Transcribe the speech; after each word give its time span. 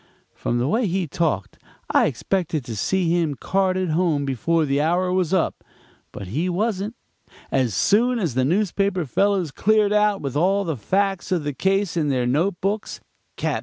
"From 0.33 0.57
the 0.57 0.67
way 0.67 0.87
he 0.87 1.05
talked 1.07 1.59
I 1.91 2.07
expected 2.07 2.65
to 2.65 2.75
see 2.75 3.09
him 3.11 3.35
carted 3.35 3.89
home 3.91 4.25
before 4.25 4.65
the 4.65 4.81
hour 4.81 5.13
was 5.13 5.31
up; 5.31 5.63
but 6.11 6.29
he 6.29 6.49
wasn't. 6.49 6.95
As 7.51 7.75
soon 7.75 8.17
as 8.17 8.33
the 8.33 8.43
newspaper 8.43 9.05
fellows 9.05 9.51
cleared 9.51 9.93
out 9.93 10.19
with 10.19 10.35
all 10.35 10.63
the 10.63 10.75
facts 10.75 11.31
of 11.31 11.43
the 11.43 11.53
case 11.53 11.95
in 11.95 12.09
their 12.09 12.25
note 12.25 12.59
books, 12.61 12.99
Cap. 13.37 13.59